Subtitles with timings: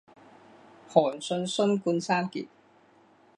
[0.87, 2.47] 韩信勋冠三杰。